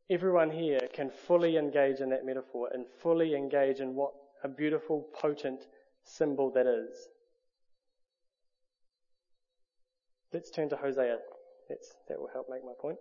[0.09, 4.13] everyone here can fully engage in that metaphor and fully engage in what
[4.43, 5.67] a beautiful, potent
[6.05, 7.09] symbol that is.
[10.33, 11.19] Let's turn to Hosea.
[11.69, 12.99] That's, that will help make my point.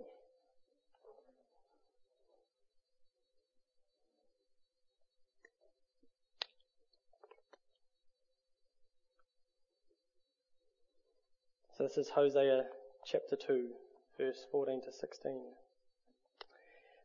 [11.79, 12.65] So this is Hosea
[13.05, 13.67] chapter 2,
[14.17, 15.39] verse 14 to 16.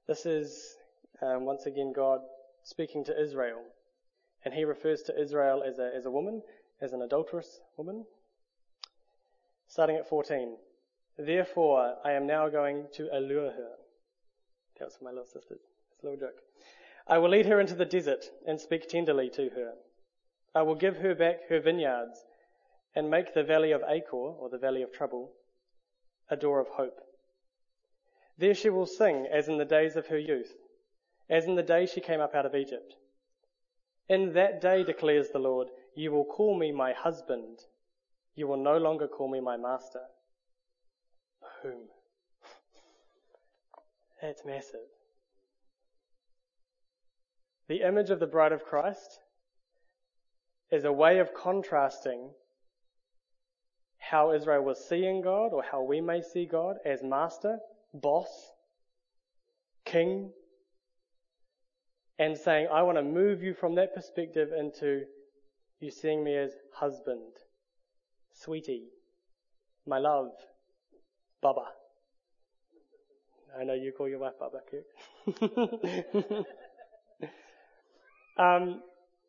[0.09, 0.75] This is
[1.23, 2.19] um, once again God
[2.65, 3.63] speaking to Israel.
[4.45, 6.43] And he refers to Israel as a, as a woman,
[6.81, 8.05] as an adulterous woman.
[9.69, 10.57] Starting at 14.
[11.17, 13.71] Therefore, I am now going to allure her.
[14.81, 15.55] That was my little sister.
[15.55, 16.41] It's a little joke.
[17.07, 19.75] I will lead her into the desert and speak tenderly to her.
[20.53, 22.25] I will give her back her vineyards
[22.95, 25.33] and make the valley of Achor, or the valley of trouble,
[26.31, 27.01] a door of hope.
[28.39, 30.55] There she will sing as in the days of her youth,
[31.29, 32.95] as in the day she came up out of Egypt.
[34.09, 37.61] In that day, declares the Lord, you will call me my husband.
[38.35, 40.03] You will no longer call me my master.
[41.63, 41.89] Whom?
[44.23, 44.81] That's massive.
[47.69, 49.21] The image of the bride of Christ
[50.71, 52.31] is a way of contrasting
[54.11, 57.59] how Israel was seeing God or how we may see God as master,
[57.93, 58.29] boss,
[59.85, 60.31] king,
[62.19, 65.05] and saying, I want to move you from that perspective into
[65.81, 67.33] you seeing me as husband,
[68.33, 68.89] sweetie,
[69.87, 70.31] my love,
[71.43, 71.67] Baba.
[73.59, 74.85] I know you call your wife Baba, Kirk.
[78.39, 78.83] um,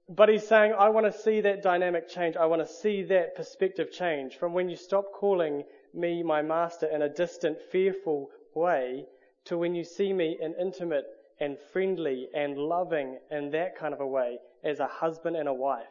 [0.07, 2.35] but he's saying, I want to see that dynamic change.
[2.35, 5.63] I want to see that perspective change from when you stop calling
[5.93, 9.05] me my master in a distant, fearful way
[9.45, 11.05] to when you see me in intimate
[11.39, 15.53] and friendly and loving in that kind of a way as a husband and a
[15.53, 15.85] wife.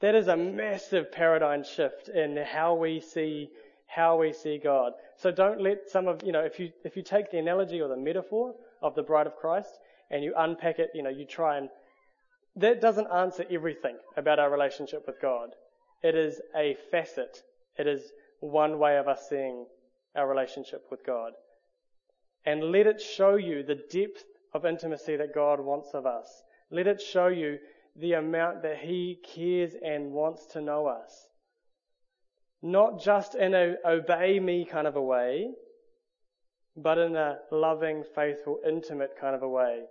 [0.00, 3.50] That is a massive paradigm shift in how we see
[3.86, 4.92] how we see God.
[5.16, 7.88] So don't let some of you know if you if you take the analogy or
[7.88, 9.78] the metaphor of the bride of Christ
[10.10, 11.68] and you unpack it, you know, you try and
[12.60, 15.50] that doesn't answer everything about our relationship with God.
[16.02, 17.42] It is a facet.
[17.76, 19.66] It is one way of us seeing
[20.16, 21.32] our relationship with God
[22.44, 26.42] and let it show you the depth of intimacy that God wants of us.
[26.70, 27.58] Let it show you
[27.96, 31.28] the amount that He cares and wants to know us.
[32.62, 35.50] Not just in a obey me kind of a way,
[36.76, 39.84] but in a loving, faithful, intimate kind of a way.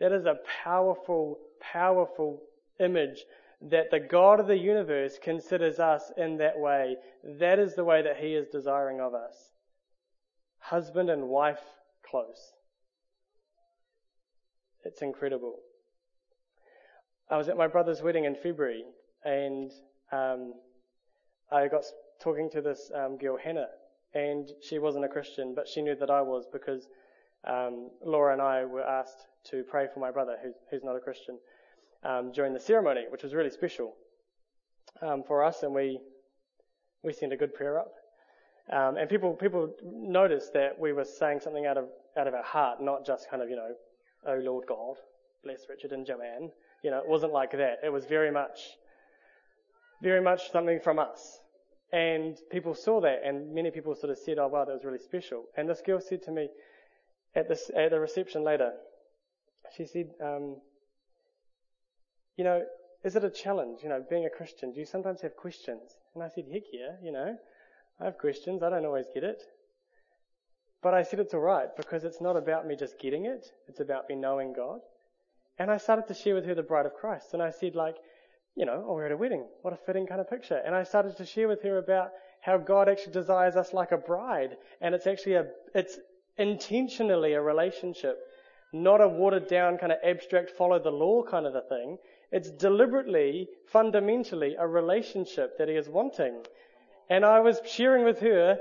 [0.00, 2.42] That is a powerful, powerful
[2.80, 3.24] image
[3.62, 6.96] that the God of the universe considers us in that way.
[7.24, 9.52] That is the way that He is desiring of us.
[10.58, 11.62] Husband and wife
[12.08, 12.52] close.
[14.84, 15.56] It's incredible.
[17.30, 18.84] I was at my brother's wedding in February,
[19.24, 19.72] and
[20.12, 20.54] um,
[21.50, 21.82] I got
[22.20, 23.68] talking to this um, girl, Hannah,
[24.14, 26.86] and she wasn't a Christian, but she knew that I was because
[27.44, 31.00] um, Laura and I were asked to pray for my brother, who's, who's not a
[31.00, 31.38] Christian,
[32.04, 33.94] um, during the ceremony, which was really special
[35.02, 36.00] um, for us, and we
[37.02, 37.92] we sent a good prayer up.
[38.72, 41.86] Um, and people people noticed that we were saying something out of
[42.18, 43.70] out of our heart, not just kind of you know,
[44.26, 44.96] oh Lord God,
[45.44, 46.50] bless Richard and Joanne.
[46.82, 47.78] You know, it wasn't like that.
[47.84, 48.60] It was very much,
[50.02, 51.40] very much something from us.
[51.92, 54.98] And people saw that, and many people sort of said, "Oh wow, that was really
[54.98, 56.48] special." And this girl said to me
[57.36, 58.72] at this at the reception later,
[59.76, 60.56] she said, um,
[62.36, 62.64] "You know,
[63.04, 63.82] is it a challenge?
[63.82, 66.96] You know, being a Christian, do you sometimes have questions?" And I said, "Heck yeah,
[67.02, 67.36] you know."
[68.00, 68.62] I have questions.
[68.62, 69.42] I don't always get it.
[70.82, 73.46] But I said it's alright because it's not about me just getting it.
[73.68, 74.80] It's about me knowing God.
[75.58, 77.32] And I started to share with her the bride of Christ.
[77.32, 77.96] And I said like,
[78.54, 79.46] you know, oh, we're at a wedding.
[79.62, 80.60] What a fitting kind of picture.
[80.64, 83.96] And I started to share with her about how God actually desires us like a
[83.96, 84.56] bride.
[84.80, 85.98] And it's actually a, it's
[86.38, 88.18] intentionally a relationship,
[88.72, 91.98] not a watered down kind of abstract follow the law kind of a thing.
[92.32, 96.42] It's deliberately, fundamentally a relationship that he is wanting.
[97.08, 98.58] And I was sharing with her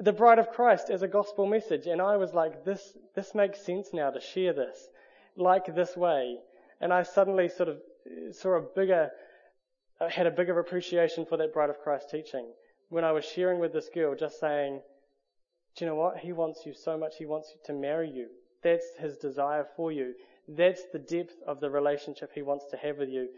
[0.00, 1.86] the bride of Christ as a gospel message.
[1.86, 4.88] And I was like, this, this makes sense now to share this
[5.36, 6.36] like this way.
[6.80, 7.78] And I suddenly sort of
[8.32, 9.10] saw a bigger,
[10.10, 12.46] had a bigger appreciation for that bride of Christ teaching
[12.88, 14.80] when I was sharing with this girl, just saying,
[15.78, 16.18] do you know what?
[16.18, 17.16] He wants you so much.
[17.18, 18.26] He wants you to marry you.
[18.64, 20.14] That's his desire for you.
[20.48, 23.28] That's the depth of the relationship he wants to have with you.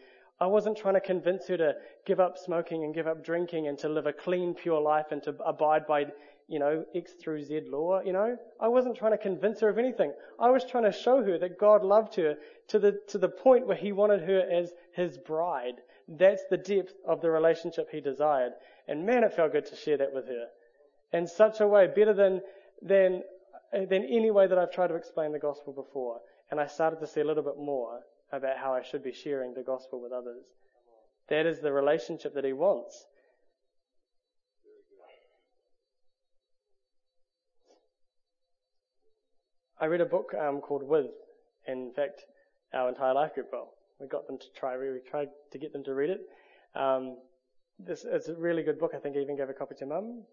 [0.41, 1.75] I wasn't trying to convince her to
[2.07, 5.23] give up smoking and give up drinking and to live a clean, pure life and
[5.25, 6.07] to abide by,
[6.49, 8.39] you know, X through Z law, you know.
[8.59, 10.15] I wasn't trying to convince her of anything.
[10.39, 12.37] I was trying to show her that God loved her
[12.69, 15.83] to the, to the point where he wanted her as his bride.
[16.09, 18.53] That's the depth of the relationship he desired.
[18.89, 20.47] And man, it felt good to share that with her.
[21.13, 22.41] In such a way, better than,
[22.83, 23.23] than,
[23.73, 26.21] than any way that I've tried to explain the gospel before.
[26.51, 28.01] And I started to see a little bit more
[28.33, 30.45] about how I should be sharing the gospel with others.
[31.29, 33.07] That is the relationship that he wants.
[39.81, 41.07] I read a book um, called With.
[41.67, 42.23] In fact,
[42.75, 45.85] our entire life group, well, we got them to try, we tried to get them
[45.85, 46.21] to read it.
[46.75, 47.17] Um,
[47.79, 48.93] this is a really good book.
[48.95, 50.25] I think I even gave a copy to mum.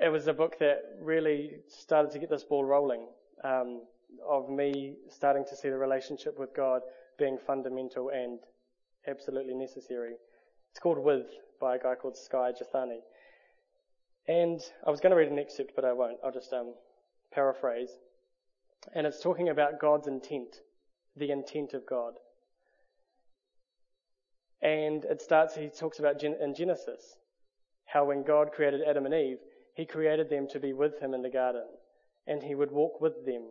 [0.00, 3.06] It was a book that really started to get this ball rolling
[3.44, 3.82] um,
[4.28, 6.82] of me starting to see the relationship with God
[7.18, 8.40] being fundamental and
[9.06, 10.14] absolutely necessary.
[10.70, 11.26] It's called With
[11.60, 12.98] by a guy called Skye Jethani.
[14.26, 16.18] And I was going to read an excerpt, but I won't.
[16.24, 16.74] I'll just um,
[17.32, 17.90] paraphrase.
[18.94, 20.56] And it's talking about God's intent,
[21.16, 22.14] the intent of God.
[24.60, 27.16] And it starts, he talks about in Genesis,
[27.84, 29.38] how when God created Adam and Eve,
[29.74, 31.64] he created them to be with him in the garden.
[32.26, 33.42] And he would walk with them.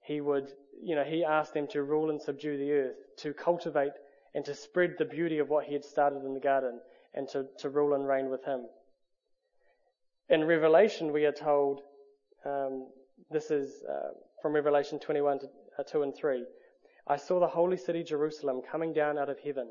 [0.00, 0.48] He would,
[0.80, 3.92] you know, he asked them to rule and subdue the earth, to cultivate
[4.34, 6.80] and to spread the beauty of what he had started in the garden,
[7.14, 8.66] and to, to rule and reign with him.
[10.30, 11.82] In Revelation, we are told
[12.46, 12.88] um,
[13.30, 14.08] this is uh,
[14.40, 15.46] from Revelation 21 to,
[15.78, 16.44] uh, 2 and 3.
[17.06, 19.68] I saw the holy city Jerusalem coming down out of heaven.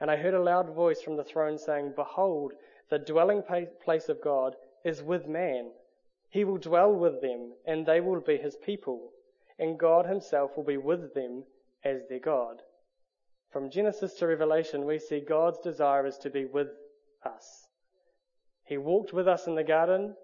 [0.00, 2.52] And I heard a loud voice from the throne saying, Behold,
[2.92, 3.42] the dwelling
[3.82, 5.70] place of God is with man.
[6.28, 9.12] He will dwell with them, and they will be his people,
[9.58, 11.44] and God himself will be with them
[11.82, 12.60] as their God.
[13.50, 16.68] From Genesis to Revelation, we see God's desire is to be with
[17.24, 17.66] us.
[18.66, 20.14] He walked with us in the garden,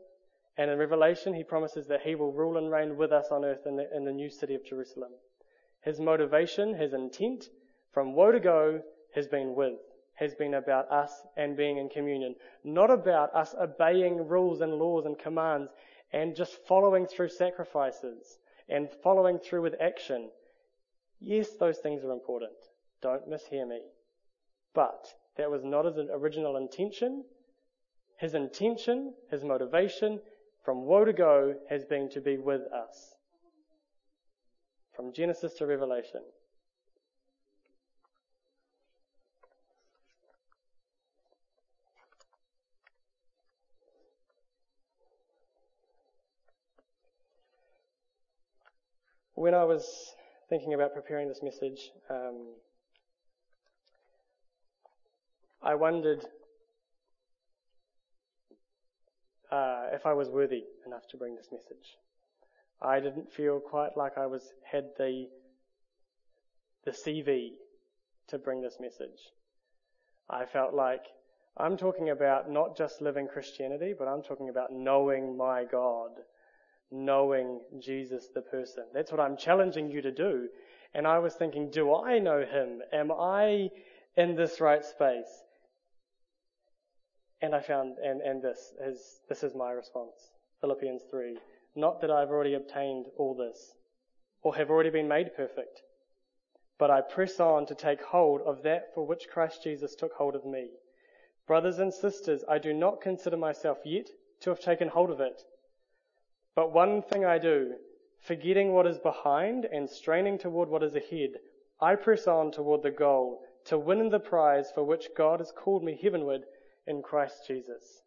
[0.59, 3.65] and in Revelation, he promises that he will rule and reign with us on earth
[3.65, 5.13] in the, in the new city of Jerusalem.
[5.81, 7.47] His motivation, his intent
[7.95, 8.83] from woe to go
[9.15, 9.79] has been with,
[10.19, 12.35] has been about us and being in communion.
[12.65, 15.71] Not about us obeying rules and laws and commands
[16.13, 18.39] and just following through sacrifices
[18.69, 20.31] and following through with action.
[21.21, 22.53] Yes, those things are important.
[23.01, 23.81] Don't mishear me.
[24.75, 25.07] But
[25.37, 27.25] that was not his original intention.
[28.19, 30.21] His intention, his motivation,
[30.65, 33.15] from woe to go has been to be with us.
[34.97, 36.23] From Genesis to Revelation.
[49.39, 50.17] When I was
[50.49, 52.55] thinking about preparing this message, um,
[55.63, 56.25] I wondered
[59.49, 61.99] uh, if I was worthy enough to bring this message.
[62.83, 65.29] I didn't feel quite like I was had the
[66.85, 67.51] the CV
[68.31, 69.21] to bring this message.
[70.29, 71.05] I felt like
[71.57, 76.11] I'm talking about not just living Christianity, but I'm talking about knowing my God,
[76.91, 78.85] knowing Jesus the person.
[78.95, 80.49] That's what I'm challenging you to do.
[80.95, 82.81] And I was thinking, do I know him?
[82.93, 83.69] Am I
[84.17, 85.45] in this right space?
[87.41, 90.31] And I found, and, and this is, this is my response.
[90.61, 91.39] Philippians 3.
[91.77, 93.75] Not that I've already obtained all this,
[94.43, 95.83] or have already been made perfect,
[96.79, 100.35] but I press on to take hold of that for which Christ Jesus took hold
[100.35, 100.71] of me.
[101.47, 104.09] Brothers and sisters, I do not consider myself yet
[104.41, 105.43] to have taken hold of it.
[106.59, 107.75] But one thing I do,
[108.21, 111.35] forgetting what is behind and straining toward what is ahead,
[111.81, 115.85] I press on toward the goal to win the prize for which God has called
[115.85, 116.43] me heavenward
[116.85, 118.03] in Christ Jesus.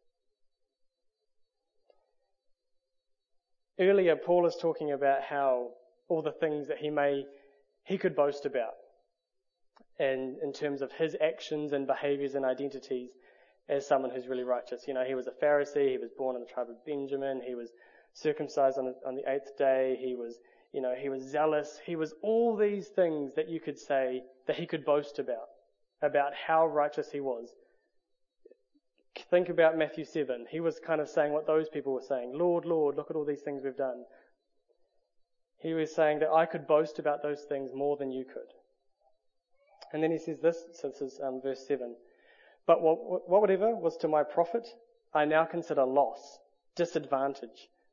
[3.80, 5.70] Earlier, Paul is talking about how
[6.10, 7.24] all the things that he may,
[7.86, 8.74] he could boast about,
[9.98, 13.12] and in terms of his actions and behaviors and identities
[13.70, 14.90] as someone who's really righteous.
[14.90, 17.56] You know, he was a Pharisee, he was born in the tribe of Benjamin, he
[17.56, 17.70] was
[18.14, 20.40] circumcised on on the eighth day, he was,
[20.74, 24.56] you know, he was zealous, he was all these things that you could say that
[24.56, 25.50] he could boast about,
[26.02, 27.56] about how righteous he was
[29.30, 30.46] think about Matthew 7.
[30.50, 32.32] He was kind of saying what those people were saying.
[32.34, 34.04] Lord, Lord, look at all these things we've done.
[35.58, 38.52] He was saying that I could boast about those things more than you could.
[39.94, 41.96] And then he says this, so this is um, verse 7.
[42.66, 44.68] But what, whatever was to my profit,
[45.14, 46.40] I now consider loss,
[46.76, 47.70] disadvantage,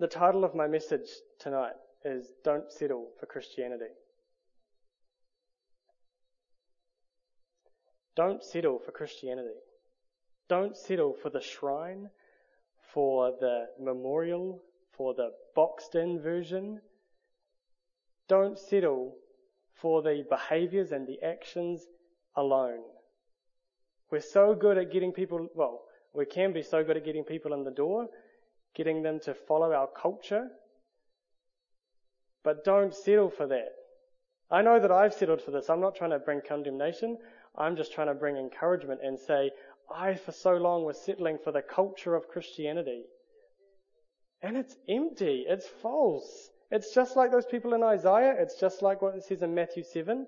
[0.00, 1.74] The title of my message tonight
[2.06, 3.92] is Don't Settle for Christianity.
[8.16, 9.58] Don't settle for Christianity.
[10.48, 12.08] Don't settle for the shrine,
[12.94, 14.62] for the memorial,
[14.96, 16.80] for the boxed in version.
[18.26, 19.16] Don't settle
[19.82, 21.82] for the behaviors and the actions
[22.36, 22.80] alone.
[24.10, 25.82] We're so good at getting people, well,
[26.14, 28.08] we can be so good at getting people in the door,
[28.74, 30.48] getting them to follow our culture,
[32.44, 33.72] but don't settle for that.
[34.50, 35.70] I know that I've settled for this.
[35.70, 37.18] I'm not trying to bring condemnation.
[37.56, 39.50] I'm just trying to bring encouragement and say,
[39.94, 43.02] I for so long was settling for the culture of Christianity.
[44.42, 45.44] And it's empty.
[45.46, 46.50] It's false.
[46.70, 48.34] It's just like those people in Isaiah.
[48.38, 50.26] It's just like what it says in Matthew 7.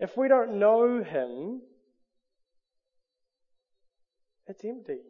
[0.00, 1.60] If we don't know Him,
[4.46, 5.00] it's empty.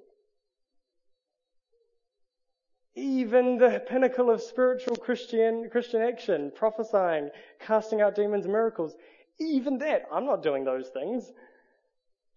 [2.99, 7.30] Even the pinnacle of spiritual Christian, Christian action, prophesying,
[7.61, 8.96] casting out demons, miracles,
[9.38, 11.30] even that, I'm not doing those things.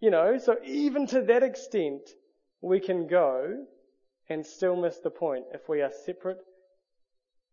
[0.02, 2.12] You know, so even to that extent,
[2.62, 3.66] we can go
[4.30, 6.44] and still miss the point if we are separate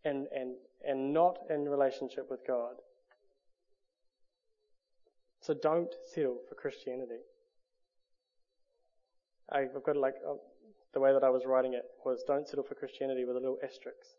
[0.04, 0.56] and, and,
[0.86, 2.74] and not in relationship with God.
[5.40, 7.20] So don't settle for Christianity.
[9.50, 10.34] I've got like, uh,
[10.94, 13.58] the way that I was writing it was don't settle for Christianity with a little
[13.62, 14.16] asterisk.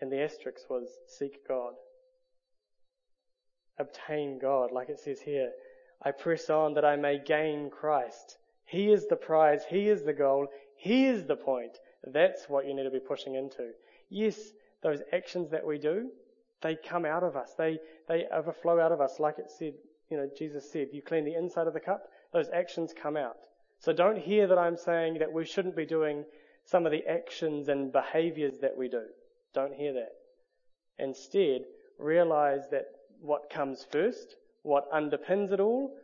[0.00, 1.74] And the asterisk was seek God
[3.80, 5.50] obtain God, like it says here.
[6.02, 8.38] I press on that I may gain Christ.
[8.64, 9.62] He is the prize.
[9.68, 10.46] He is the goal.
[10.76, 11.78] He is the point.
[12.06, 13.70] That's what you need to be pushing into.
[14.08, 14.38] Yes,
[14.82, 16.10] those actions that we do,
[16.62, 17.54] they come out of us.
[17.58, 17.78] They,
[18.08, 19.18] they overflow out of us.
[19.18, 19.74] Like it said,
[20.08, 23.38] you know, Jesus said, you clean the inside of the cup, those actions come out.
[23.80, 26.24] So don't hear that I'm saying that we shouldn't be doing
[26.64, 29.04] some of the actions and behaviors that we do.
[29.54, 30.12] Don't hear that.
[30.98, 31.62] Instead,
[31.98, 32.86] realize that
[33.20, 35.96] what comes first, what underpins it all,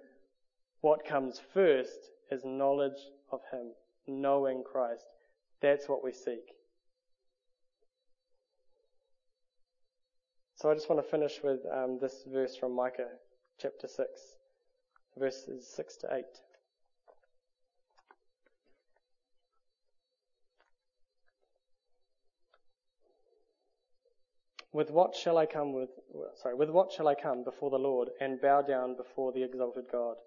[0.81, 2.99] what comes first is knowledge
[3.31, 3.73] of Him,
[4.07, 5.05] knowing Christ.
[5.61, 6.55] That's what we seek.
[10.55, 13.09] So I just want to finish with um, this verse from Micah
[13.61, 14.09] chapter 6,
[15.19, 16.25] verses 6 to 8.
[24.77, 25.89] With what shall I come with,
[26.35, 29.87] sorry, with what shall I come before the Lord and bow down before the exalted
[29.91, 30.19] God?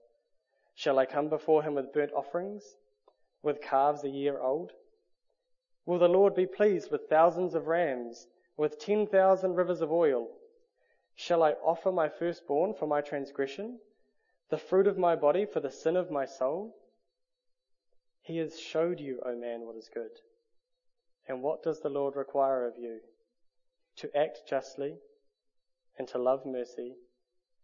[0.74, 2.64] Shall I come before him with burnt offerings,
[3.44, 4.72] with calves a year old?
[5.86, 8.26] Will the Lord be pleased with thousands of rams,
[8.58, 10.30] with ten thousand rivers of oil?
[11.14, 13.78] Shall I offer my firstborn for my transgression,
[14.50, 16.76] the fruit of my body for the sin of my soul?
[18.24, 20.22] He has showed you, O man, what is good.
[21.28, 23.02] And what does the Lord require of you?
[24.00, 24.96] To act justly
[25.98, 26.96] and to love mercy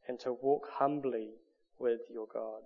[0.07, 1.29] and to walk humbly
[1.79, 2.61] with your God.